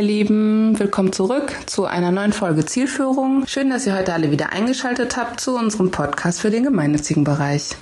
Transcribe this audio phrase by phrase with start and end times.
[0.00, 3.44] ihr Lieben, willkommen zurück zu einer neuen Folge Zielführung.
[3.46, 7.72] Schön, dass ihr heute alle wieder eingeschaltet habt zu unserem Podcast für den gemeinnützigen Bereich.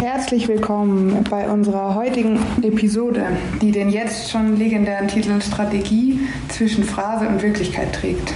[0.00, 3.26] Herzlich willkommen bei unserer heutigen Episode,
[3.60, 8.32] die den jetzt schon legendären Titel Strategie zwischen Phrase und Wirklichkeit trägt.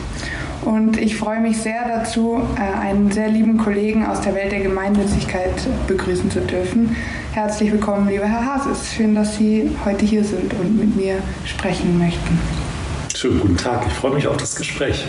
[0.66, 4.60] Und ich freue mich sehr dazu, äh, einen sehr lieben Kollegen aus der Welt der
[4.60, 5.54] Gemeinnützigkeit
[5.86, 6.94] begrüßen zu dürfen.
[7.32, 8.66] Herzlich willkommen, lieber Herr Haas.
[8.66, 12.61] Es ist schön, dass Sie heute hier sind und mit mir sprechen möchten.
[13.14, 15.04] Schönen guten Tag, ich freue mich auf das Gespräch.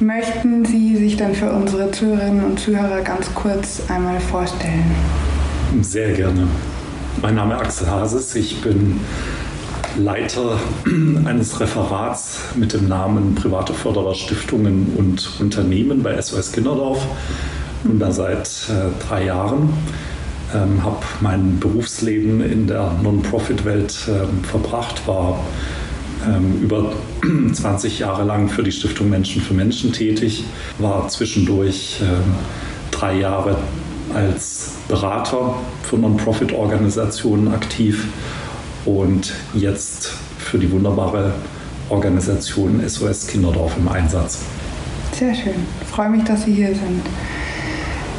[0.00, 4.90] Möchten Sie sich dann für unsere Zuhörerinnen und Zuhörer ganz kurz einmal vorstellen?
[5.82, 6.48] Sehr gerne.
[7.20, 9.00] Mein Name ist Axel Hases, ich bin
[9.98, 10.58] Leiter
[11.26, 17.06] eines Referats mit dem Namen Private Förderer Stiftungen und Unternehmen bei SOS Kinderdorf.
[17.84, 19.74] Nun da seit äh, drei Jahren.
[20.54, 25.38] Ähm, habe mein Berufsleben in der Non-Profit-Welt ähm, verbracht, war
[26.62, 26.92] über
[27.52, 30.44] 20 Jahre lang für die Stiftung Menschen für Menschen tätig,
[30.78, 32.34] war zwischendurch ähm,
[32.90, 33.56] drei Jahre
[34.14, 38.06] als Berater für Non-Profit-Organisationen aktiv
[38.84, 41.32] und jetzt für die wunderbare
[41.88, 44.42] Organisation SOS Kinderdorf im Einsatz.
[45.12, 45.54] Sehr schön.
[45.90, 47.02] Freue mich, dass Sie hier sind.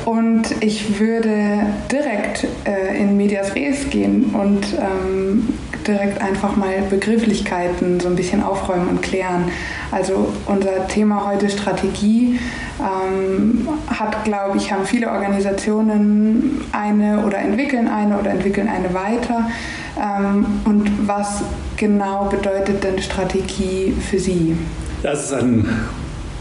[0.06, 5.48] Und ich würde direkt äh, in Medias Res gehen und ähm,
[5.88, 9.46] direkt einfach mal Begrifflichkeiten so ein bisschen aufräumen und klären.
[9.92, 12.40] Also unser Thema heute Strategie
[12.80, 19.50] ähm, hat, glaube ich, haben viele Organisationen eine oder entwickeln eine oder entwickeln eine weiter.
[19.98, 21.44] Ähm, und was
[21.78, 24.58] genau bedeutet denn Strategie für Sie?
[25.02, 25.68] Das ist ein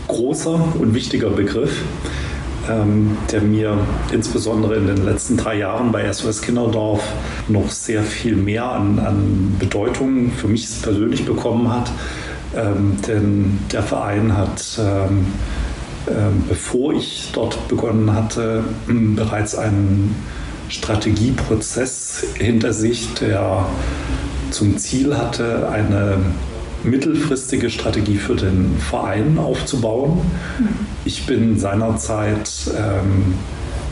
[0.09, 1.83] großer und wichtiger Begriff,
[2.69, 3.79] ähm, der mir
[4.13, 7.03] insbesondere in den letzten drei Jahren bei SOS Kinderdorf
[7.49, 11.91] noch sehr viel mehr an, an Bedeutung für mich persönlich bekommen hat.
[12.55, 15.27] Ähm, denn der Verein hat ähm,
[16.09, 20.15] ähm bevor ich dort begonnen hatte, bereits einen
[20.69, 23.67] Strategieprozess hinter sich, der
[24.51, 26.19] zum Ziel hatte, eine
[26.85, 30.21] mittelfristige Strategie für den Verein aufzubauen.
[30.59, 30.92] Mhm.
[31.05, 33.35] Ich bin seinerzeit ähm,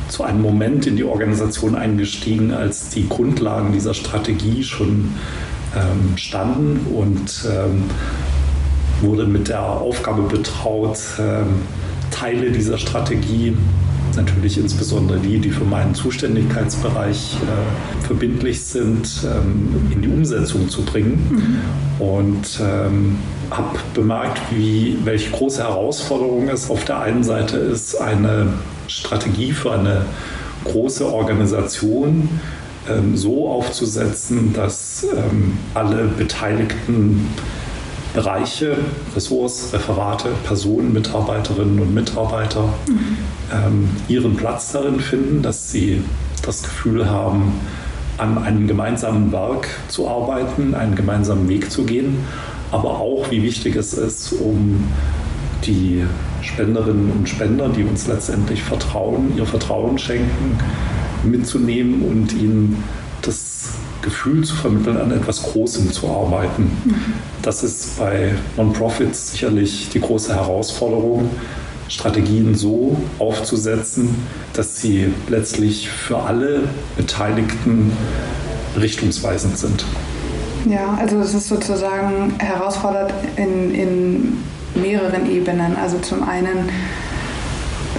[0.08, 5.14] zu einem Moment in die Organisation eingestiegen, als die Grundlagen dieser Strategie schon
[5.74, 7.84] ähm, standen und ähm,
[9.00, 11.62] wurde mit der Aufgabe betraut, ähm,
[12.10, 13.56] Teile dieser Strategie
[14.16, 20.82] natürlich insbesondere die, die für meinen Zuständigkeitsbereich äh, verbindlich sind, ähm, in die Umsetzung zu
[20.82, 21.60] bringen.
[21.98, 22.04] Mhm.
[22.04, 23.18] Und ähm,
[23.50, 28.54] habe bemerkt, wie, welche große Herausforderung es auf der einen Seite ist, eine
[28.86, 30.04] Strategie für eine
[30.64, 32.28] große Organisation
[32.88, 37.28] ähm, so aufzusetzen, dass ähm, alle Beteiligten
[38.14, 38.76] Bereiche,
[39.14, 43.16] Ressorts, Referate, Personen, Mitarbeiterinnen und Mitarbeiter mhm.
[43.52, 46.02] ähm, ihren Platz darin finden, dass sie
[46.42, 47.52] das Gefühl haben,
[48.18, 52.18] an einem gemeinsamen Werk zu arbeiten, einen gemeinsamen Weg zu gehen,
[52.70, 54.88] aber auch, wie wichtig es ist, um
[55.64, 56.04] die
[56.42, 60.58] Spenderinnen und Spender, die uns letztendlich vertrauen, ihr Vertrauen schenken,
[61.24, 62.82] mitzunehmen und ihnen
[64.02, 66.70] Gefühl zu vermitteln, an etwas Großem zu arbeiten.
[66.84, 66.94] Mhm.
[67.42, 71.30] Das ist bei Non-Profits sicherlich die große Herausforderung,
[71.88, 74.14] Strategien so aufzusetzen,
[74.52, 76.62] dass sie letztlich für alle
[76.96, 77.92] Beteiligten
[78.78, 79.84] richtungsweisend sind.
[80.68, 84.38] Ja, also es ist sozusagen herausfordernd in, in
[84.74, 85.76] mehreren Ebenen.
[85.76, 86.68] Also zum einen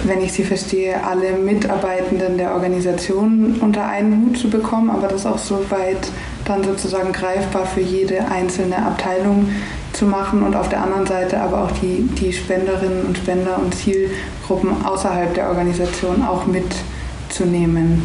[0.04, 5.26] wenn ich sie verstehe, alle Mitarbeitenden der Organisation unter einen Hut zu bekommen, aber das
[5.26, 6.10] auch so weit
[6.44, 9.48] dann sozusagen greifbar für jede einzelne Abteilung
[9.92, 13.74] zu machen und auf der anderen Seite aber auch die, die Spenderinnen und Spender und
[13.74, 18.02] Zielgruppen außerhalb der Organisation auch mitzunehmen.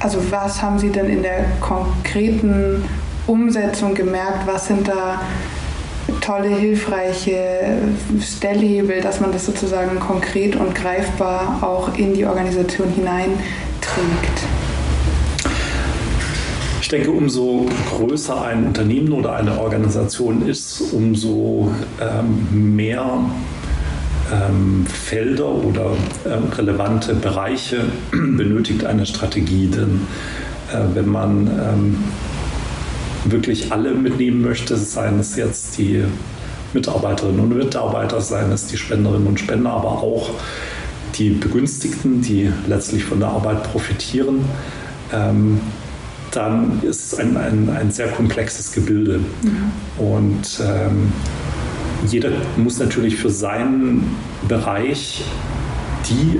[0.00, 2.84] Also was haben Sie denn in der konkreten
[3.26, 4.46] Umsetzung gemerkt?
[4.46, 5.20] Was sind da
[6.20, 7.78] tolle, hilfreiche
[8.20, 14.46] Stellhebel, dass man das sozusagen konkret und greifbar auch in die Organisation hineinträgt.
[16.80, 23.18] Ich denke, umso größer ein Unternehmen oder eine Organisation ist, umso ähm, mehr
[24.32, 25.90] ähm, Felder oder
[26.26, 27.78] ähm, relevante Bereiche
[28.12, 29.66] benötigt eine Strategie.
[29.66, 30.06] Denn
[30.72, 32.04] äh, wenn man ähm,
[33.30, 36.04] wirklich alle mitnehmen möchte, seien es jetzt die
[36.72, 40.30] Mitarbeiterinnen und Mitarbeiter, seien es die Spenderinnen und Spender, aber auch
[41.14, 44.44] die Begünstigten, die letztlich von der Arbeit profitieren,
[45.12, 45.60] ähm,
[46.30, 49.20] dann ist es ein, ein, ein sehr komplexes Gebilde.
[49.42, 50.04] Mhm.
[50.04, 51.12] Und ähm,
[52.06, 55.24] jeder muss natürlich für seinen Bereich
[56.08, 56.38] die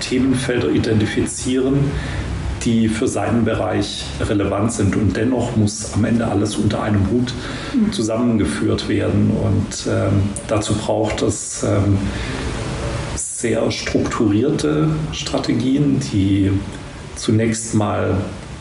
[0.00, 1.78] Themenfelder identifizieren,
[2.64, 4.96] die für seinen Bereich relevant sind.
[4.96, 7.34] Und dennoch muss am Ende alles unter einem Hut
[7.74, 7.92] mhm.
[7.92, 9.30] zusammengeführt werden.
[9.30, 11.98] Und ähm, dazu braucht es ähm,
[13.14, 16.50] sehr strukturierte Strategien, die
[17.16, 18.16] zunächst mal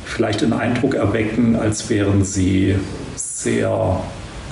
[0.05, 2.75] vielleicht den Eindruck erwecken, als wären sie
[3.15, 4.01] sehr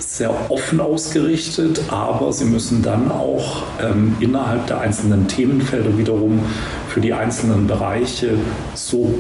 [0.02, 6.40] sehr offen ausgerichtet, aber sie müssen dann auch ähm, innerhalb der einzelnen Themenfelder wiederum
[6.88, 8.36] für die einzelnen Bereiche
[8.74, 9.14] so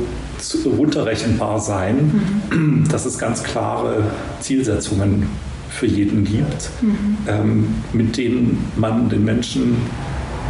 [0.65, 2.87] runterrechenbar sein, mhm.
[2.89, 4.03] dass es ganz klare
[4.39, 5.27] Zielsetzungen
[5.69, 7.17] für jeden gibt, mhm.
[7.27, 9.77] ähm, mit denen man den Menschen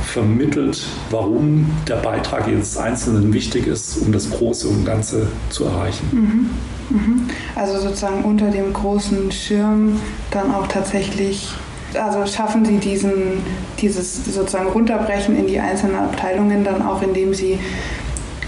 [0.03, 6.07] vermittelt, warum der Beitrag jedes Einzelnen wichtig ist, um das Große und Ganze zu erreichen.
[6.11, 6.49] Mhm.
[6.89, 7.27] Mhm.
[7.55, 9.99] Also sozusagen unter dem großen Schirm
[10.31, 11.49] dann auch tatsächlich,
[11.93, 13.43] also schaffen Sie diesen,
[13.79, 17.59] dieses sozusagen Runterbrechen in die einzelnen Abteilungen dann auch, indem Sie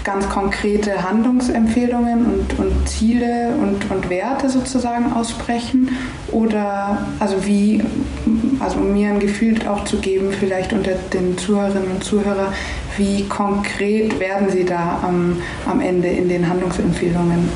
[0.04, 5.90] ganz konkrete Handlungsempfehlungen und, und Ziele und, und Werte sozusagen aussprechen?
[6.30, 7.82] Oder also wie,
[8.58, 12.52] also um mir ein Gefühl auch zu geben, vielleicht unter den Zuhörerinnen und Zuhörern,
[12.96, 15.36] wie konkret werden Sie da am,
[15.66, 17.48] am Ende in den Handlungsempfehlungen?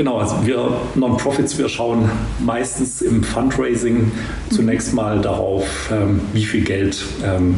[0.00, 4.10] Genau, also wir Non-Profits, wir schauen meistens im Fundraising
[4.48, 7.56] zunächst mal darauf, ähm, wie viel Geld ähm,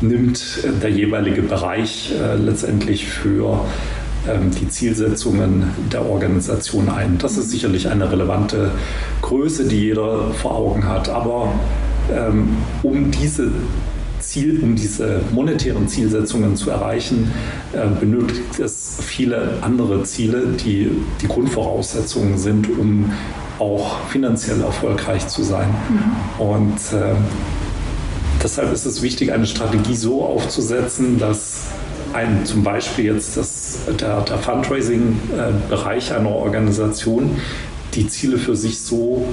[0.00, 3.64] nimmt der jeweilige Bereich äh, letztendlich für
[4.28, 7.18] ähm, die Zielsetzungen der Organisation ein.
[7.18, 8.70] Das ist sicherlich eine relevante
[9.20, 11.08] Größe, die jeder vor Augen hat.
[11.08, 11.52] Aber
[12.82, 13.50] um diese
[14.22, 17.30] Ziel, um diese monetären Zielsetzungen zu erreichen,
[17.72, 20.90] äh, benötigt es viele andere Ziele, die
[21.20, 23.12] die Grundvoraussetzungen sind, um
[23.58, 25.68] auch finanziell erfolgreich zu sein.
[25.68, 26.40] Mhm.
[26.40, 27.14] Und äh,
[28.42, 31.66] Deshalb ist es wichtig, eine Strategie so aufzusetzen, dass
[32.12, 37.36] ein, zum Beispiel jetzt das, der, der Fundraising-Bereich einer Organisation
[37.94, 39.28] die Ziele für sich so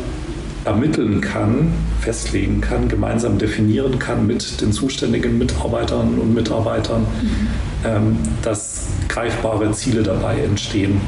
[0.69, 8.17] ermitteln kann, festlegen kann, gemeinsam definieren kann mit den zuständigen Mitarbeiterinnen und Mitarbeitern, mhm.
[8.43, 11.01] dass greifbare Ziele dabei entstehen.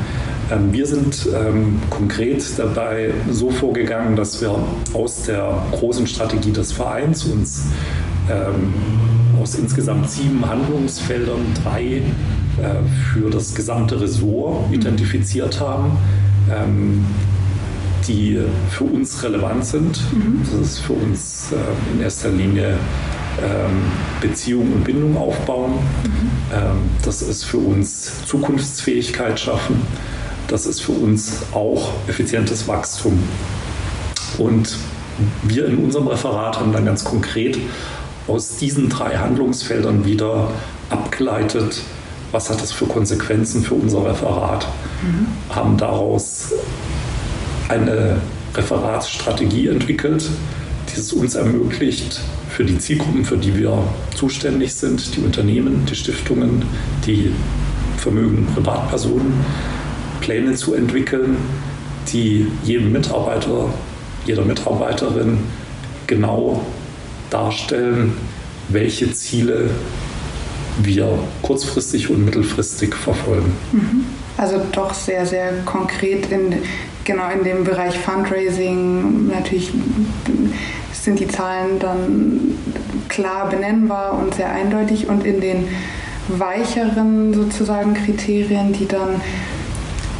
[0.52, 4.56] Ähm, wir sind ähm, konkret dabei so vorgegangen, dass wir
[4.94, 7.68] aus der großen Strategie des Vereins uns
[8.30, 8.74] ähm,
[9.42, 12.02] aus insgesamt sieben Handlungsfeldern drei äh,
[13.13, 14.74] für das gesamte Ressort mhm.
[14.74, 15.98] identifiziert haben,
[16.50, 17.06] ähm,
[18.07, 18.39] die
[18.69, 20.01] für uns relevant sind.
[20.13, 20.42] Mhm.
[20.44, 22.77] Das ist für uns äh, in erster Linie
[23.42, 23.81] ähm,
[24.19, 25.74] Beziehung und Bindung aufbauen.
[25.74, 26.31] Mhm.
[26.53, 29.81] Ähm, das ist für uns Zukunftsfähigkeit schaffen
[30.51, 33.18] das ist für uns auch effizientes Wachstum.
[34.38, 34.75] Und
[35.44, 37.57] wir in unserem Referat haben dann ganz konkret
[38.27, 40.51] aus diesen drei Handlungsfeldern wieder
[40.89, 41.81] abgeleitet,
[42.31, 44.68] was hat das für Konsequenzen für unser Referat,
[45.01, 45.27] mhm.
[45.56, 46.53] haben daraus
[47.71, 48.18] eine
[48.53, 50.29] Referatsstrategie entwickelt,
[50.89, 52.19] die es uns ermöglicht,
[52.50, 53.81] für die Zielgruppen, für die wir
[54.13, 56.65] zuständig sind, die Unternehmen, die Stiftungen,
[57.06, 57.31] die
[57.97, 59.33] vermögenden Privatpersonen,
[60.19, 61.38] Pläne zu entwickeln,
[62.12, 63.69] die jedem Mitarbeiter,
[64.25, 65.38] jeder Mitarbeiterin
[66.07, 66.65] genau
[67.29, 68.13] darstellen,
[68.67, 69.69] welche Ziele
[70.84, 71.07] wir
[71.41, 73.53] kurzfristig und mittelfristig verfolgen.
[73.72, 74.05] Mhm.
[74.38, 76.55] Also doch sehr, sehr konkret in,
[77.05, 79.27] genau in dem Bereich Fundraising.
[79.27, 79.72] Natürlich
[80.93, 82.55] sind die Zahlen dann
[83.10, 85.67] klar benennbar und sehr eindeutig und in den
[86.27, 89.22] weicheren sozusagen Kriterien, die dann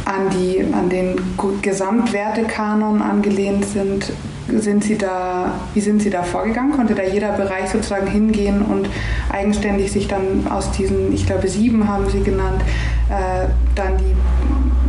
[0.04, 1.16] an, die, an den
[1.62, 4.12] Gesamtwertekanon angelehnt sind,
[4.48, 6.72] sind Sie da, wie sind Sie da vorgegangen?
[6.72, 8.88] Konnte da jeder Bereich sozusagen hingehen und
[9.30, 12.60] eigenständig sich dann aus diesen, ich glaube sieben haben Sie genannt,
[13.08, 14.14] äh, dann die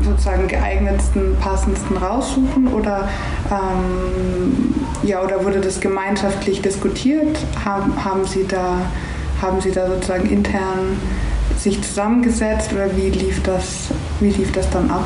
[0.03, 3.09] sozusagen geeignetsten, passendsten raussuchen oder,
[3.49, 7.37] ähm, ja, oder wurde das gemeinschaftlich diskutiert?
[7.63, 8.81] Haben, haben, Sie da,
[9.41, 10.97] haben Sie da sozusagen intern
[11.57, 15.05] sich zusammengesetzt oder wie lief das, wie lief das dann ab?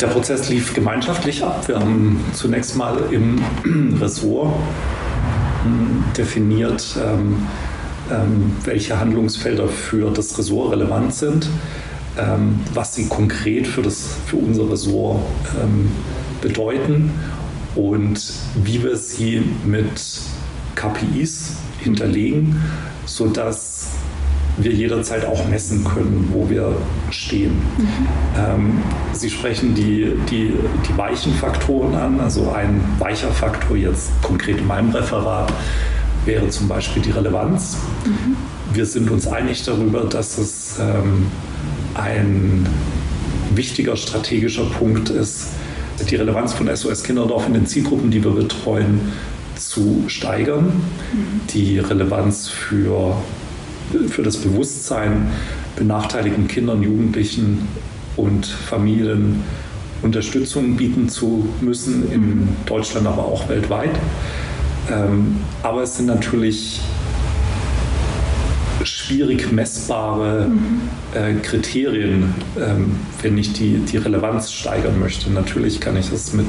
[0.00, 1.68] Der Prozess lief gemeinschaftlich ab.
[1.68, 3.40] Wir haben zunächst mal im
[4.00, 4.52] Ressort
[5.62, 7.46] hm, definiert, ähm,
[8.10, 11.48] ähm, welche Handlungsfelder für das Ressort relevant sind,
[12.18, 15.20] ähm, was sie konkret für, das, für unser Ressort
[16.40, 17.10] bedeuten
[17.74, 20.20] und wie wir sie mit
[20.74, 22.60] KPIs hinterlegen,
[23.06, 23.92] sodass
[24.58, 26.76] wir jederzeit auch messen können, wo wir
[27.10, 27.54] stehen.
[27.78, 28.06] Mhm.
[28.36, 30.52] Ähm, Sie sprechen die, die,
[30.88, 32.20] die weichen Faktoren an.
[32.20, 35.52] Also ein weicher Faktor jetzt konkret in meinem Referat
[36.24, 37.78] wäre zum Beispiel die Relevanz.
[38.04, 38.36] Mhm.
[38.74, 41.26] Wir sind uns einig darüber, dass es ähm,
[41.94, 42.66] ein
[43.54, 45.48] wichtiger strategischer Punkt ist,
[46.10, 49.12] die Relevanz von SOS Kinderdorf in den Zielgruppen, die wir betreuen,
[49.56, 50.66] zu steigern.
[50.66, 51.40] Mhm.
[51.50, 53.16] Die Relevanz für
[54.08, 55.28] für das Bewusstsein
[55.76, 57.68] benachteiligten Kindern, Jugendlichen
[58.16, 59.42] und Familien
[60.02, 63.94] Unterstützung bieten zu müssen, in Deutschland, aber auch weltweit.
[64.90, 66.80] Ähm, aber es sind natürlich
[68.84, 70.50] schwierig messbare
[71.14, 75.30] äh, Kriterien, ähm, wenn ich die, die Relevanz steigern möchte.
[75.30, 76.46] Natürlich kann ich das mit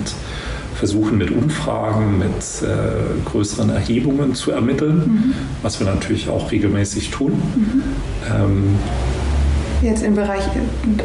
[0.74, 5.34] versuchen mit Umfragen, mit äh, größeren Erhebungen zu ermitteln, mhm.
[5.62, 7.34] was wir natürlich auch regelmäßig tun.
[7.56, 7.84] Mhm.
[8.30, 8.80] Ähm,
[9.82, 10.44] Jetzt im Bereich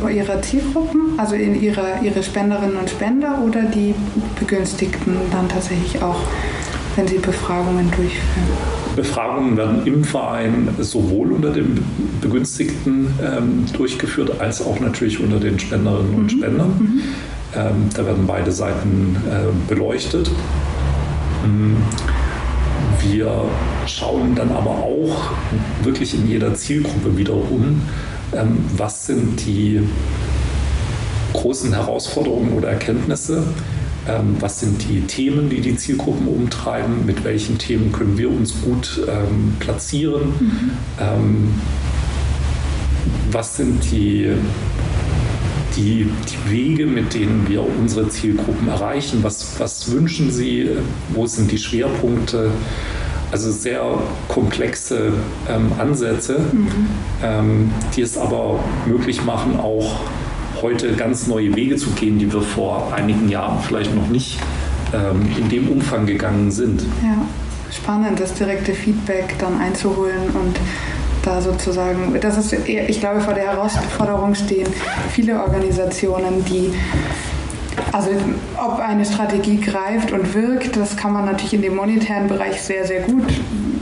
[0.08, 3.94] Ihrer Zielgruppen, also in Ihrer, Ihre Spenderinnen und Spender oder die
[4.38, 6.20] Begünstigten dann tatsächlich auch,
[6.94, 8.77] wenn Sie Befragungen durchführen?
[8.99, 11.78] Befragungen werden im Verein sowohl unter den
[12.21, 16.28] Begünstigten ähm, durchgeführt als auch natürlich unter den Spenderinnen und mhm.
[16.28, 16.69] Spendern.
[16.69, 17.00] Mhm.
[17.55, 20.28] Ähm, da werden beide Seiten äh, beleuchtet.
[21.47, 21.76] Mm,
[23.00, 23.45] wir
[23.87, 25.31] schauen dann aber auch
[25.85, 27.81] wirklich in jeder Zielgruppe wiederum,
[28.35, 29.81] ähm, was sind die
[31.35, 33.45] großen Herausforderungen oder Erkenntnisse,
[34.09, 38.61] ähm, was sind die Themen, die die Zielgruppen umtreiben, mit welchen Themen können wir uns
[38.62, 40.71] gut ähm, platzieren, mhm.
[41.00, 41.55] ähm,
[43.31, 44.33] was sind die
[45.77, 49.23] die, die Wege, mit denen wir unsere Zielgruppen erreichen.
[49.23, 50.71] Was, was wünschen Sie?
[51.11, 52.50] Wo sind die Schwerpunkte?
[53.31, 53.85] Also sehr
[54.27, 55.12] komplexe
[55.49, 56.69] ähm, Ansätze, mhm.
[57.23, 60.00] ähm, die es aber möglich machen, auch
[60.62, 64.38] heute ganz neue Wege zu gehen, die wir vor einigen Jahren vielleicht noch nicht
[64.93, 66.83] ähm, in dem Umfang gegangen sind.
[67.03, 67.27] Ja,
[67.71, 70.59] spannend, das direkte Feedback dann einzuholen und
[71.23, 74.69] da sozusagen, das ist, ich glaube, vor der Herausforderung stehen
[75.11, 76.73] viele Organisationen, die
[77.93, 78.11] also
[78.57, 82.87] ob eine Strategie greift und wirkt, das kann man natürlich in dem monetären Bereich sehr,
[82.87, 83.25] sehr gut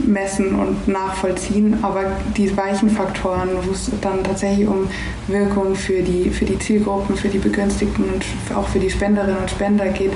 [0.07, 2.03] messen und nachvollziehen, aber
[2.35, 4.87] die weichen Faktoren, wo es dann tatsächlich um
[5.27, 9.49] Wirkung für die, für die Zielgruppen, für die Begünstigten und auch für die Spenderinnen und
[9.49, 10.13] Spender geht,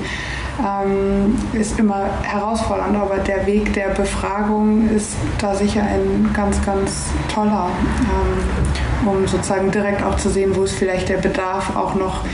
[0.60, 7.06] ähm, ist immer herausfordernd, aber der Weg der Befragung ist da sicher ein ganz, ganz
[7.32, 7.70] toller,
[8.00, 12.24] ähm, um sozusagen direkt auch zu sehen, wo ist vielleicht der Bedarf auch noch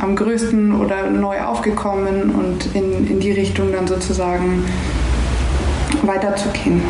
[0.00, 4.64] am größten oder neu aufgekommen und in, in die Richtung dann sozusagen
[6.02, 6.82] weiterzugehen.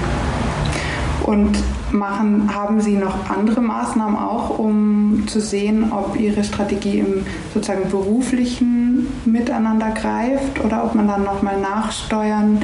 [1.24, 1.58] Und
[1.92, 7.90] machen, haben Sie noch andere Maßnahmen auch, um zu sehen, ob Ihre Strategie im sozusagen
[7.90, 12.62] beruflichen Miteinander greift oder ob man dann nochmal nachsteuern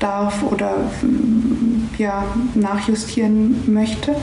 [0.00, 0.76] darf oder
[1.98, 2.24] ja,
[2.54, 4.14] nachjustieren möchte?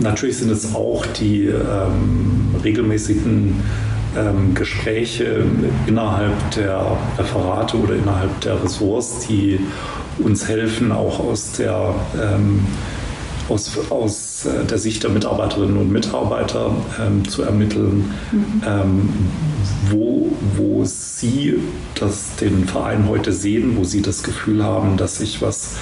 [0.00, 3.62] Natürlich sind es auch die ähm, regelmäßigen
[4.16, 5.44] ähm, Gespräche
[5.86, 9.60] innerhalb der Referate oder innerhalb der Ressorts, die
[10.18, 12.66] uns helfen, auch aus der, ähm,
[13.48, 16.70] aus, aus äh, der Sicht der Mitarbeiterinnen und Mitarbeiter
[17.00, 18.62] ähm, zu ermitteln, mhm.
[18.66, 19.08] ähm,
[19.90, 21.58] wo, wo sie
[21.94, 25.76] das, den Verein heute sehen, wo sie das Gefühl haben, dass sich was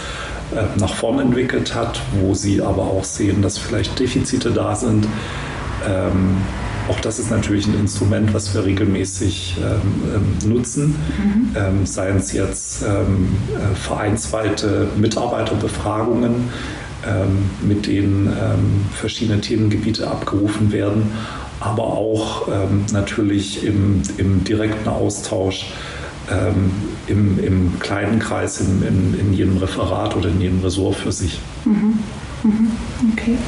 [0.54, 5.06] äh, nach vorn entwickelt hat, wo sie aber auch sehen, dass vielleicht Defizite da sind.
[6.84, 11.56] Ähm, auch das ist natürlich ein Instrument, was wir regelmäßig ähm, ähm nutzen, mhm.
[11.56, 16.48] ähm, seien es jetzt ähm, äh, vereinsweite Mitarbeiterbefragungen,
[17.06, 21.12] ähm, mit denen ähm, verschiedene Themengebiete abgerufen werden,
[21.60, 22.48] aber auch
[22.92, 25.72] natürlich im, im, direkten Austausch
[27.06, 31.38] im, im, kleinen Kreis, in, in, in, jedem Referat oder in jedem Ressort für sich.
[31.64, 32.00] Mhm.
[32.42, 32.70] Mhm.
[33.12, 33.38] Okay.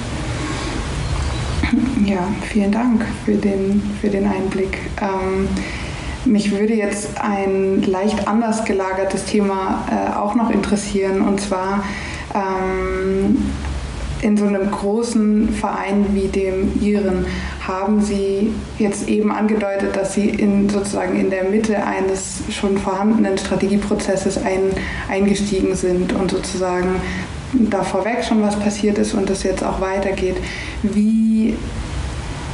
[2.06, 4.78] Ja, vielen Dank für den, für den Einblick.
[5.02, 5.48] Ähm,
[6.24, 11.82] mich würde jetzt ein leicht anders gelagertes Thema äh, auch noch interessieren, und zwar
[12.32, 13.38] ähm,
[14.22, 17.26] in so einem großen Verein wie dem Ihren
[17.66, 23.36] haben Sie jetzt eben angedeutet, dass Sie in, sozusagen in der Mitte eines schon vorhandenen
[23.36, 24.70] Strategieprozesses ein,
[25.08, 27.00] eingestiegen sind und sozusagen
[27.52, 30.36] da vorweg schon was passiert ist und das jetzt auch weitergeht.
[30.84, 31.56] Wie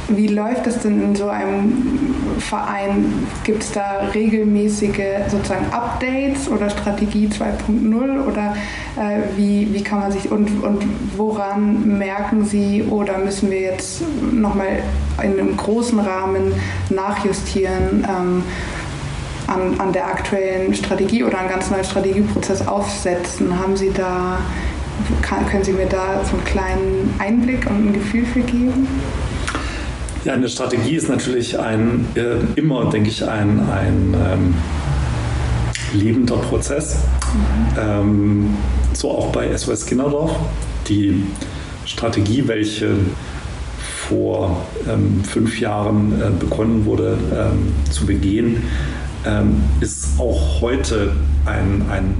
[0.09, 3.27] wie läuft es denn in so einem Verein?
[3.43, 8.55] Gibt es da regelmäßige sozusagen Updates oder Strategie 2.0 oder
[8.97, 10.83] äh, wie, wie kann man sich und, und
[11.15, 14.83] woran merken Sie oder müssen wir jetzt nochmal
[15.21, 16.53] in einem großen Rahmen
[16.89, 18.05] nachjustieren?
[18.07, 18.43] Ähm,
[19.47, 23.57] an, an der aktuellen Strategie oder einen ganz neuen Strategieprozess aufsetzen.
[23.59, 24.39] Haben Sie da,
[25.21, 28.87] kann, können Sie mir da so einen kleinen Einblick und ein Gefühl für geben?
[30.25, 34.53] Ja, eine Strategie ist natürlich ein, äh, immer, denke ich, ein, ein ähm,
[35.93, 36.95] lebender Prozess.
[37.33, 37.79] Mhm.
[37.79, 38.57] Ähm,
[38.93, 40.31] so auch bei SOS Kinderdorf.
[40.87, 41.23] Die
[41.85, 42.95] Strategie, welche
[44.07, 48.63] vor ähm, fünf Jahren äh, begonnen wurde ähm, zu begehen,
[49.25, 51.13] ähm, ist auch heute
[51.45, 52.15] ein, ein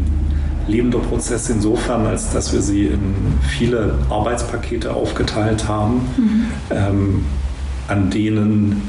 [0.68, 3.16] lebender Prozess insofern, als dass wir sie in
[3.50, 6.02] viele Arbeitspakete aufgeteilt haben.
[6.18, 6.46] Mhm.
[6.70, 7.26] Ähm,
[7.88, 8.82] an denen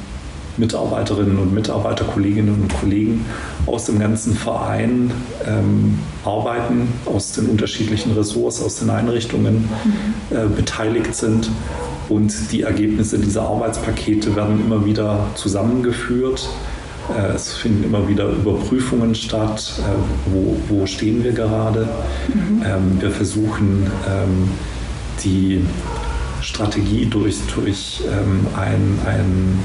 [0.56, 3.24] Mitarbeiterinnen und Mitarbeiter, Kolleginnen und Kollegen
[3.66, 5.10] aus dem ganzen Verein
[5.46, 9.68] ähm, arbeiten, aus den unterschiedlichen Ressorts, aus den Einrichtungen
[10.30, 11.50] äh, beteiligt sind.
[12.08, 16.48] Und die Ergebnisse dieser Arbeitspakete werden immer wieder zusammengeführt.
[17.16, 19.80] Äh, es finden immer wieder Überprüfungen statt.
[19.80, 21.88] Äh, wo, wo, stehen wir gerade?
[22.28, 22.62] Mhm.
[22.64, 24.50] Ähm, wir versuchen, ähm,
[25.24, 25.64] die
[26.44, 29.58] Strategie durch, durch ähm, ein, ein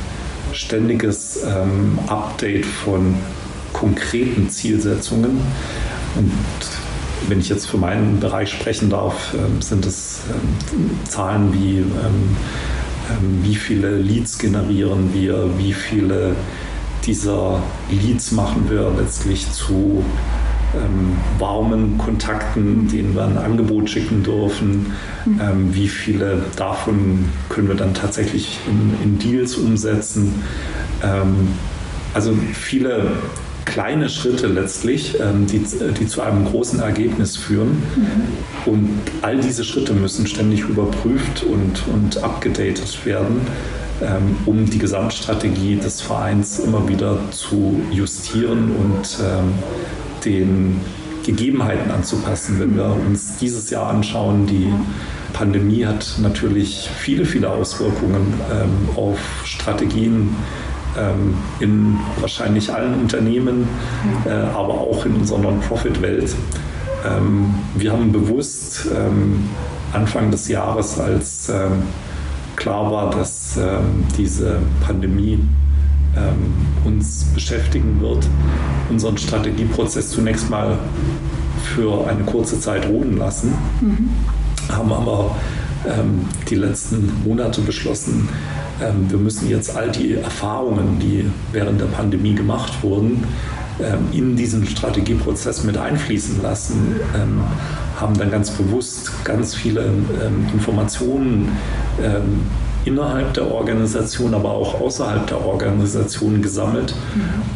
[0.53, 3.15] ständiges ähm, Update von
[3.73, 5.41] konkreten Zielsetzungen.
[6.15, 6.31] Und
[7.27, 12.37] wenn ich jetzt für meinen Bereich sprechen darf, ähm, sind es ähm, Zahlen wie, ähm,
[13.09, 16.35] ähm, wie viele Leads generieren wir, wie viele
[17.05, 20.03] dieser Leads machen wir letztlich zu
[20.75, 24.93] ähm, warmen Kontakten, denen wir ein Angebot schicken dürfen.
[25.25, 25.41] Mhm.
[25.41, 30.43] Ähm, wie viele davon können wir dann tatsächlich in, in Deals umsetzen?
[31.03, 31.49] Ähm,
[32.13, 33.11] also viele
[33.65, 35.63] kleine Schritte letztlich, ähm, die,
[35.99, 37.83] die zu einem großen Ergebnis führen.
[37.95, 38.71] Mhm.
[38.71, 38.89] Und
[39.21, 43.41] all diese Schritte müssen ständig überprüft und, und abgedatet werden,
[44.01, 49.53] ähm, um die Gesamtstrategie des Vereins immer wieder zu justieren und ähm,
[50.25, 50.79] den
[51.25, 52.59] Gegebenheiten anzupassen.
[52.59, 54.73] Wenn wir uns dieses Jahr anschauen, die
[55.33, 60.35] Pandemie hat natürlich viele, viele Auswirkungen ähm, auf Strategien
[60.97, 63.67] ähm, in wahrscheinlich allen Unternehmen,
[64.25, 66.35] äh, aber auch in unserer Non-Profit-Welt.
[67.05, 69.49] Ähm, wir haben bewusst ähm,
[69.93, 71.83] Anfang des Jahres, als ähm,
[72.55, 75.39] klar war, dass ähm, diese Pandemie
[76.15, 76.53] ähm,
[76.85, 78.27] uns beschäftigen wird,
[78.89, 80.77] unseren Strategieprozess zunächst mal
[81.75, 84.09] für eine kurze Zeit ruhen lassen, mhm.
[84.69, 85.35] haben aber
[85.87, 88.27] ähm, die letzten Monate beschlossen,
[88.81, 93.23] ähm, wir müssen jetzt all die Erfahrungen, die während der Pandemie gemacht wurden,
[93.81, 97.41] ähm, in diesen Strategieprozess mit einfließen lassen, ähm,
[97.99, 101.57] haben dann ganz bewusst ganz viele ähm, Informationen
[102.85, 106.93] innerhalb der Organisation, aber auch außerhalb der Organisation gesammelt,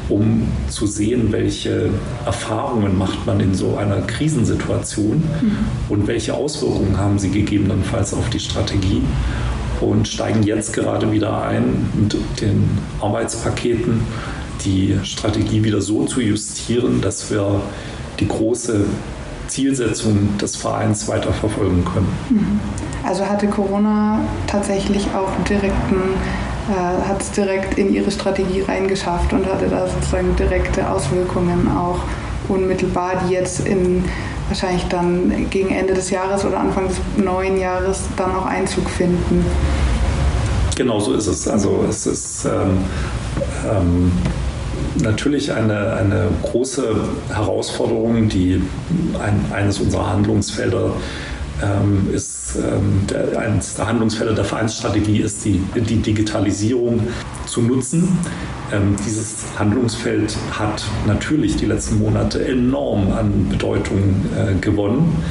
[0.09, 1.89] um zu sehen, welche
[2.25, 5.23] Erfahrungen macht man in so einer Krisensituation
[5.89, 9.01] und welche Auswirkungen haben sie gegebenenfalls auf die Strategie
[9.81, 12.69] und steigen jetzt gerade wieder ein mit den
[13.01, 14.01] Arbeitspaketen,
[14.65, 17.61] die Strategie wieder so zu justieren, dass wir
[18.19, 18.85] die große
[19.53, 22.11] Zielsetzung des Vereins weiterverfolgen können.
[22.29, 22.59] Mhm.
[23.07, 26.01] Also hatte Corona tatsächlich auch direkten
[26.69, 31.99] äh, hat es direkt in ihre Strategie reingeschafft und hatte da sozusagen direkte Auswirkungen auch
[32.47, 34.05] unmittelbar, die jetzt in
[34.47, 39.45] wahrscheinlich dann gegen Ende des Jahres oder Anfang des neuen Jahres dann auch Einzug finden.
[40.75, 41.47] Genau so ist es.
[41.47, 42.77] Also es ist ähm,
[43.69, 44.11] ähm,
[45.01, 46.95] natürlich eine, eine große
[47.29, 48.61] Herausforderung, die
[49.21, 50.91] ein, eines unserer Handlungsfelder
[51.61, 57.07] ähm, ist, ähm, der, eines der Handlungsfelder der Vereinsstrategie ist, die, die Digitalisierung
[57.45, 58.17] zu nutzen.
[58.71, 65.23] Ähm, dieses Handlungsfeld hat natürlich die letzten Monate enorm an Bedeutung äh, gewonnen.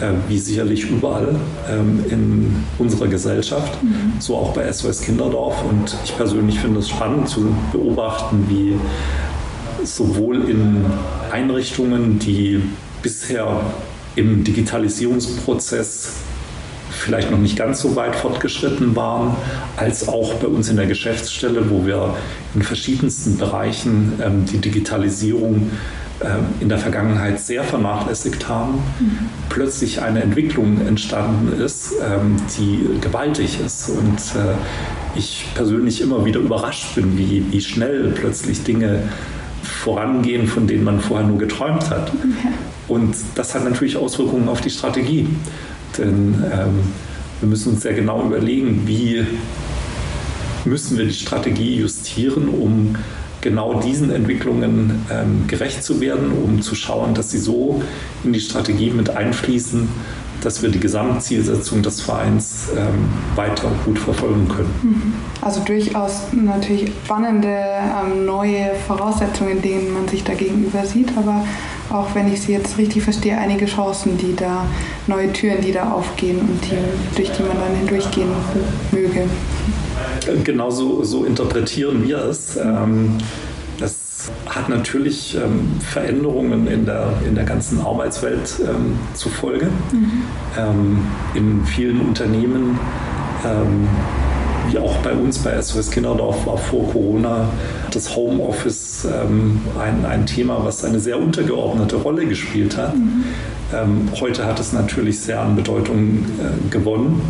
[0.00, 1.36] Äh, wie sicherlich überall
[1.70, 4.14] ähm, in unserer Gesellschaft, mhm.
[4.18, 5.62] so auch bei SOS Kinderdorf.
[5.62, 8.74] Und ich persönlich finde es spannend zu beobachten, wie
[9.84, 10.84] sowohl in
[11.30, 12.60] Einrichtungen, die
[13.02, 13.60] bisher
[14.16, 16.14] im Digitalisierungsprozess
[16.90, 19.36] vielleicht noch nicht ganz so weit fortgeschritten waren,
[19.76, 22.16] als auch bei uns in der Geschäftsstelle, wo wir
[22.56, 25.70] in verschiedensten Bereichen ähm, die Digitalisierung ähm,
[26.60, 29.18] in der Vergangenheit sehr vernachlässigt haben, mhm.
[29.48, 33.90] plötzlich eine Entwicklung entstanden ist, ähm, die gewaltig ist.
[33.90, 34.54] Und äh,
[35.16, 39.02] ich persönlich immer wieder überrascht bin, wie, wie schnell plötzlich Dinge
[39.62, 42.12] vorangehen, von denen man vorher nur geträumt hat.
[42.88, 45.28] Und das hat natürlich Auswirkungen auf die Strategie.
[45.98, 46.80] Denn ähm,
[47.40, 49.26] wir müssen uns sehr genau überlegen, wie
[50.64, 52.96] müssen wir die Strategie justieren, um
[53.44, 57.82] genau diesen Entwicklungen ähm, gerecht zu werden, um zu schauen, dass sie so
[58.24, 59.86] in die Strategie mit einfließen,
[60.42, 64.74] dass wir die Gesamtzielsetzung des Vereins ähm, weiter gut verfolgen können.
[64.82, 65.12] Mhm.
[65.42, 71.44] Also durchaus natürlich spannende ähm, neue Voraussetzungen, denen man sich da gegenüber sieht, aber
[71.90, 74.66] auch wenn ich sie jetzt richtig verstehe, einige Chancen, die da,
[75.06, 78.28] neue Türen, die da aufgehen und die, durch die man dann hindurchgehen
[78.90, 79.28] möge.
[80.44, 82.56] Genauso so interpretieren wir es.
[82.56, 83.18] Ähm,
[83.78, 89.68] das hat natürlich ähm, Veränderungen in der, in der ganzen Arbeitswelt ähm, zur Folge.
[89.92, 90.22] Mhm.
[91.34, 92.78] in vielen Unternehmen
[94.70, 97.48] wie auch bei uns bei SOS Kinderdorf war vor Corona
[97.92, 102.96] das Homeoffice ähm, ein, ein Thema, was eine sehr untergeordnete Rolle gespielt hat.
[102.96, 103.24] Mhm.
[103.72, 107.20] Ähm, heute hat es natürlich sehr an Bedeutung äh, gewonnen.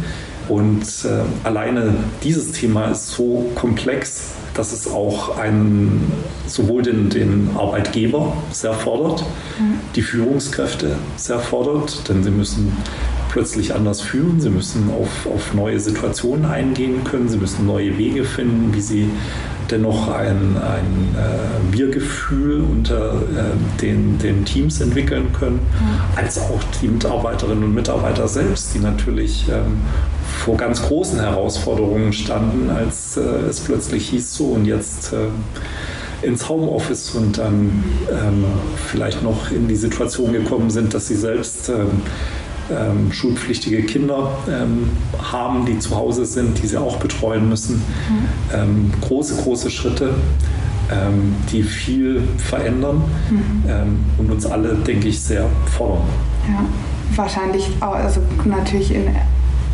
[0.49, 6.13] Und äh, alleine dieses Thema ist so komplex, dass es auch einen,
[6.47, 9.25] sowohl den, den Arbeitgeber sehr fordert,
[9.59, 9.81] mhm.
[9.97, 12.77] die Führungskräfte sehr fordert, denn sie müssen
[13.31, 18.25] plötzlich anders führen, sie müssen auf, auf neue Situationen eingehen können, sie müssen neue Wege
[18.25, 19.11] finden, wie sie
[19.71, 26.01] dennoch ein, ein äh, Wir-Gefühl unter äh, den, den Teams entwickeln können, mhm.
[26.17, 29.79] als auch die Mitarbeiterinnen und Mitarbeiter selbst, die natürlich ähm,
[30.45, 36.49] vor ganz großen Herausforderungen standen, als äh, es plötzlich hieß so und jetzt äh, ins
[36.49, 38.45] Homeoffice und dann ähm,
[38.87, 41.71] vielleicht noch in die Situation gekommen sind, dass sie selbst
[42.71, 44.91] ähm, schulpflichtige Kinder ähm,
[45.23, 47.77] haben, die zu Hause sind, die sie auch betreuen müssen.
[47.77, 48.25] Mhm.
[48.55, 50.15] Ähm, große, große Schritte,
[50.91, 53.63] ähm, die viel verändern mhm.
[53.69, 56.07] Ähm, und uns alle, denke ich, sehr fordern.
[56.49, 56.65] Ja,
[57.17, 59.09] wahrscheinlich, auch, also natürlich in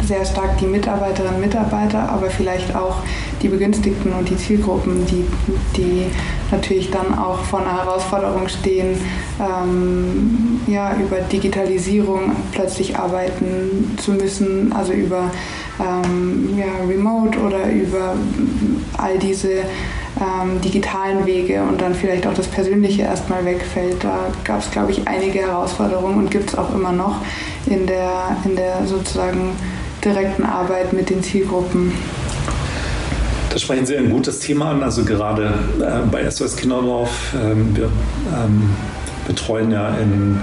[0.06, 2.96] sehr stark die Mitarbeiterinnen und Mitarbeiter, aber vielleicht auch
[3.42, 5.24] die Begünstigten und die Zielgruppen, die,
[5.76, 6.06] die
[6.52, 8.96] natürlich dann auch vor einer Herausforderung stehen,
[9.40, 15.30] ähm, ja, über Digitalisierung plötzlich arbeiten zu müssen, also über
[15.80, 18.14] ähm, ja, Remote oder über
[18.98, 19.50] all diese
[20.20, 24.02] ähm, digitalen Wege und dann vielleicht auch das Persönliche erstmal wegfällt.
[24.02, 27.16] Da gab es, glaube ich, einige Herausforderungen und gibt es auch immer noch
[27.66, 29.52] in der, in der sozusagen
[30.04, 31.92] direkten Arbeit mit den Zielgruppen.
[33.50, 34.82] Da sprechen Sie ein gutes Thema an.
[34.82, 38.70] Also gerade äh, bei SOS Kinderdorf, äh, wir ähm,
[39.26, 40.38] betreuen ja in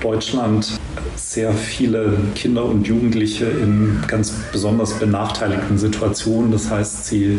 [0.00, 0.78] Deutschland
[1.14, 6.50] sehr viele Kinder und Jugendliche in ganz besonders benachteiligten Situationen.
[6.50, 7.38] Das heißt, sie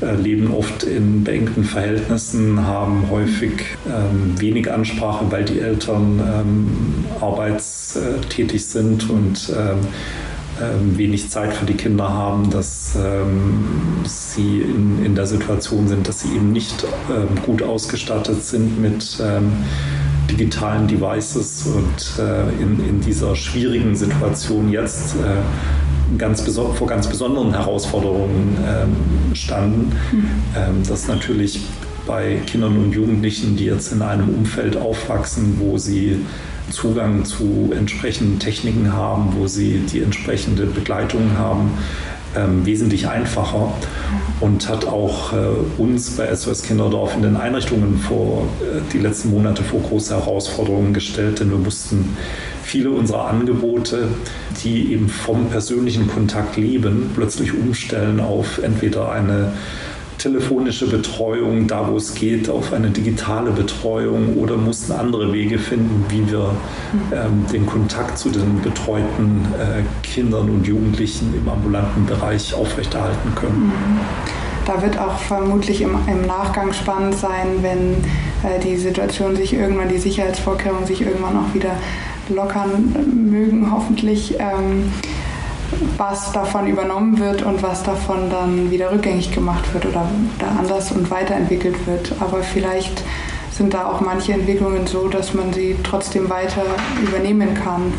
[0.00, 3.52] äh, leben oft in beengten Verhältnissen, haben häufig
[3.86, 9.88] ähm, wenig Ansprache, weil die Eltern ähm, arbeitstätig sind und ähm, ähm,
[10.96, 13.64] wenig Zeit für die Kinder haben, dass ähm,
[14.04, 19.18] sie in, in der Situation sind, dass sie eben nicht ähm, gut ausgestattet sind mit
[19.22, 19.52] ähm,
[20.30, 27.52] digitalen Devices und äh, in, in dieser schwierigen Situation jetzt äh, ganz vor ganz besonderen
[27.52, 30.28] Herausforderungen ähm, standen, mhm.
[30.56, 31.60] Ähm, das natürlich
[32.06, 36.20] bei Kindern und Jugendlichen, die jetzt in einem Umfeld aufwachsen, wo sie
[36.70, 41.70] Zugang zu entsprechenden Techniken haben, wo sie die entsprechende Begleitung haben,
[42.36, 43.72] ähm, wesentlich einfacher
[44.40, 45.36] und hat auch äh,
[45.78, 50.92] uns bei SOS Kinderdorf in den Einrichtungen vor äh, die letzten Monate vor große Herausforderungen
[50.92, 52.16] gestellt, denn wir mussten
[52.62, 54.08] viele unserer Angebote,
[54.62, 59.52] die eben vom persönlichen Kontakt leben, plötzlich umstellen auf entweder eine
[60.26, 66.04] telefonische Betreuung, da wo es geht, auf eine digitale Betreuung oder mussten andere Wege finden,
[66.08, 66.50] wie wir
[67.12, 73.66] ähm, den Kontakt zu den betreuten äh, Kindern und Jugendlichen im ambulanten Bereich aufrechterhalten können.
[73.66, 74.00] Mhm.
[74.66, 77.92] Da wird auch vermutlich im, im Nachgang spannend sein, wenn
[78.42, 81.76] äh, die Situation sich irgendwann, die Sicherheitsvorkehrungen sich irgendwann auch wieder
[82.28, 82.96] lockern
[83.30, 84.34] mögen, hoffentlich.
[84.40, 84.90] Ähm,
[85.96, 90.92] was davon übernommen wird und was davon dann wieder rückgängig gemacht wird oder, oder anders
[90.92, 92.12] und weiterentwickelt wird.
[92.20, 93.02] Aber vielleicht
[93.50, 96.62] sind da auch manche Entwicklungen so, dass man sie trotzdem weiter
[97.02, 97.92] übernehmen kann.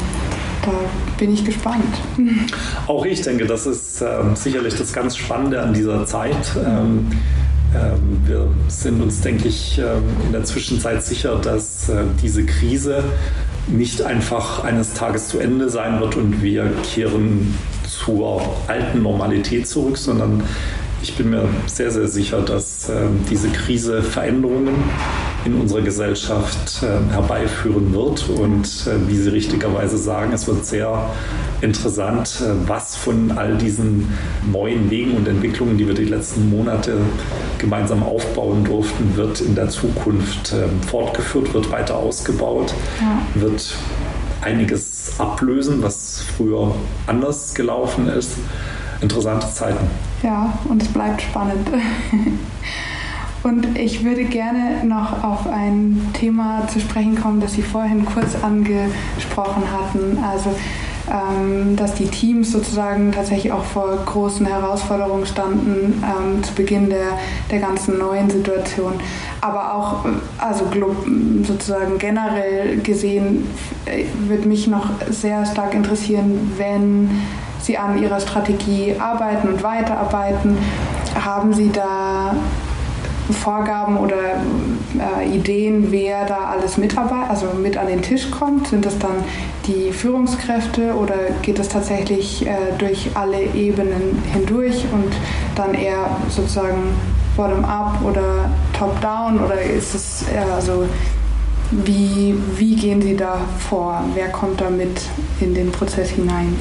[0.64, 0.72] Da
[1.18, 1.84] bin ich gespannt.
[2.88, 6.52] Auch ich denke, das ist äh, sicherlich das ganz Spannende an dieser Zeit.
[6.58, 7.08] Ähm,
[7.76, 13.04] Ähm, wir sind uns, denke ich, ähm, in der Zwischenzeit sicher, dass äh, diese Krise
[13.68, 17.54] nicht einfach eines Tages zu Ende sein wird und wir kehren
[17.88, 20.44] zur alten Normalität zurück, sondern
[21.02, 24.76] ich bin mir sehr, sehr sicher, dass ähm, diese Krise Veränderungen
[25.48, 28.30] in unserer Gesellschaft äh, herbeiführen wird.
[28.30, 31.10] Und äh, wie Sie richtigerweise sagen, es wird sehr
[31.62, 34.10] interessant, äh, was von all diesen
[34.52, 36.98] neuen Wegen und Entwicklungen, die wir die letzten Monate
[37.58, 40.54] gemeinsam aufbauen durften, wird in der Zukunft
[40.88, 43.42] fortgeführt, wird weiter ausgebaut, ja.
[43.42, 43.76] wird
[44.42, 46.76] einiges ablösen, was früher
[47.08, 48.38] anders gelaufen ist.
[49.02, 49.88] Interessante Zeiten.
[50.24, 51.68] Ja, und es bleibt spannend.
[53.48, 58.36] Und ich würde gerne noch auf ein Thema zu sprechen kommen, das Sie vorhin kurz
[58.36, 60.22] angesprochen hatten.
[60.22, 60.54] Also,
[61.10, 67.18] ähm, dass die Teams sozusagen tatsächlich auch vor großen Herausforderungen standen ähm, zu Beginn der,
[67.50, 68.96] der ganzen neuen Situation.
[69.40, 70.06] Aber auch,
[70.38, 70.66] also
[71.44, 73.50] sozusagen generell gesehen,
[73.86, 77.22] äh, würde mich noch sehr stark interessieren, wenn
[77.62, 80.58] Sie an Ihrer Strategie arbeiten und weiterarbeiten.
[81.16, 82.36] Haben Sie da
[83.34, 84.16] Vorgaben oder
[84.98, 88.68] äh, Ideen, wer da alles mitarbeitet, also mit an den Tisch kommt?
[88.68, 89.24] Sind das dann
[89.66, 95.14] die Führungskräfte oder geht es tatsächlich äh, durch alle Ebenen hindurch und
[95.56, 96.96] dann eher sozusagen
[97.36, 100.86] bottom-up oder top-down oder ist es eher so,
[101.72, 104.04] wie, wie gehen Sie da vor?
[104.14, 105.02] Wer kommt da mit
[105.42, 106.56] in den Prozess hinein?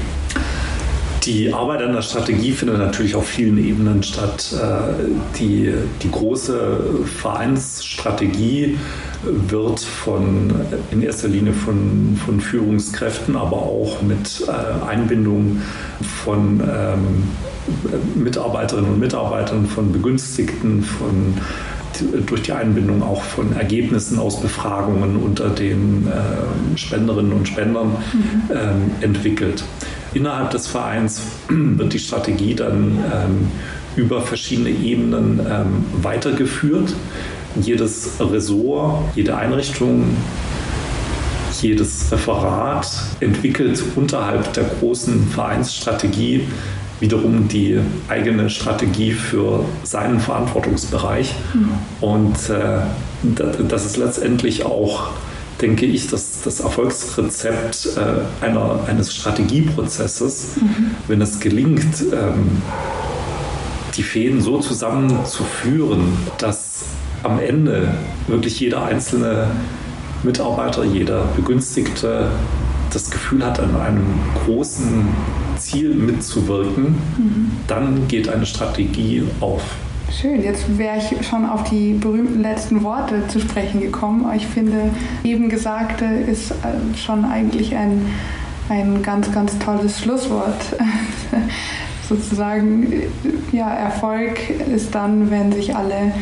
[1.27, 4.55] Die Arbeit an der Strategie findet natürlich auf vielen Ebenen statt.
[4.55, 8.79] Äh, die, die große Vereinsstrategie
[9.25, 10.53] wird von,
[10.93, 15.63] in erster Linie von, von Führungskräften, aber auch mit äh, Einbindung
[16.01, 17.25] von ähm,
[18.15, 21.35] Mitarbeiterinnen und Mitarbeitern, von Begünstigten, von
[22.27, 28.51] durch die Einbindung auch von Ergebnissen aus Befragungen unter den äh, Spenderinnen und Spendern mhm.
[28.51, 29.65] ähm, entwickelt.
[30.17, 33.49] Innerhalb des Vereins wird die Strategie dann ähm,
[33.97, 36.95] über verschiedene Ebenen ähm, weitergeführt.
[37.61, 40.17] Jedes Ressort, jede Einrichtung,
[41.61, 46.47] jedes Referat entwickelt unterhalb der großen Vereinsstrategie
[46.99, 51.35] wiederum die eigene Strategie für seinen Verantwortungsbereich.
[51.53, 51.69] Mhm.
[52.01, 52.81] Und äh,
[53.69, 55.11] das ist letztendlich auch
[55.61, 60.91] denke ich, dass das Erfolgsrezept äh, einer, eines Strategieprozesses, mhm.
[61.09, 62.63] wenn es gelingt, ähm,
[63.97, 66.85] die Fäden so zusammenzuführen, dass
[67.23, 67.95] am Ende
[68.27, 69.51] wirklich jeder einzelne
[70.23, 72.31] Mitarbeiter, jeder Begünstigte
[72.93, 74.07] das Gefühl hat, an einem
[74.45, 75.09] großen
[75.57, 76.85] Ziel mitzuwirken,
[77.17, 77.51] mhm.
[77.67, 79.63] dann geht eine Strategie auf.
[80.11, 84.31] Schön, jetzt wäre ich schon auf die berühmten letzten Worte zu sprechen gekommen.
[84.37, 84.91] Ich finde,
[85.25, 88.07] eben Gesagte ist äh, schon eigentlich ein,
[88.69, 90.77] ein ganz, ganz tolles Schlusswort.
[92.09, 93.03] Sozusagen,
[93.51, 94.39] ja, Erfolg
[94.73, 96.13] ist dann, wenn sich alle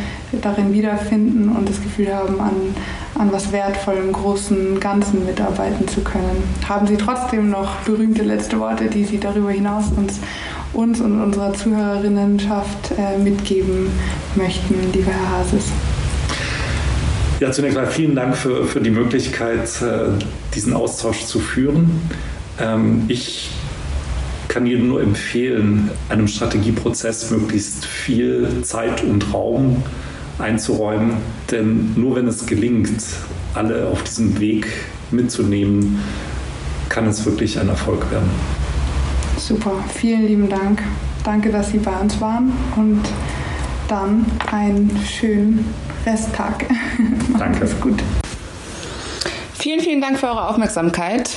[0.40, 2.54] darin wiederfinden und das Gefühl haben, an,
[3.16, 6.42] an was Wertvollem, großen Ganzen mitarbeiten zu können.
[6.66, 10.20] Haben Sie trotzdem noch berühmte letzte Worte, die Sie darüber hinaus uns
[10.74, 13.88] uns und unserer Zuhörerinnenschaft äh, mitgeben
[14.34, 15.66] möchten, lieber Herr Hases?
[17.40, 20.10] Ja, zunächst mal vielen Dank für, für die Möglichkeit, äh,
[20.54, 22.00] diesen Austausch zu führen.
[22.60, 23.50] Ähm, ich
[24.48, 29.82] kann jedem nur empfehlen, einem Strategieprozess möglichst viel Zeit und Raum
[30.38, 31.16] einzuräumen,
[31.50, 33.02] denn nur wenn es gelingt,
[33.54, 34.66] alle auf diesem Weg
[35.10, 35.98] mitzunehmen,
[36.88, 38.30] kann es wirklich ein Erfolg werden.
[39.46, 40.82] Super, vielen lieben Dank.
[41.22, 43.02] Danke, dass Sie bei uns waren und
[43.88, 45.74] dann einen schönen
[46.06, 46.64] Resttag.
[47.38, 47.62] Danke.
[47.62, 48.02] Es gut.
[49.52, 51.36] Vielen, vielen Dank für eure Aufmerksamkeit.